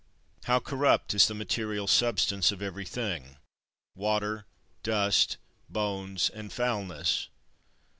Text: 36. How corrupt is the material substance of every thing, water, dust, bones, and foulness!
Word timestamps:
36. 0.37 0.47
How 0.47 0.59
corrupt 0.59 1.13
is 1.13 1.27
the 1.27 1.35
material 1.35 1.85
substance 1.85 2.51
of 2.51 2.59
every 2.63 2.85
thing, 2.85 3.37
water, 3.93 4.47
dust, 4.81 5.37
bones, 5.69 6.31
and 6.31 6.51
foulness! 6.51 7.27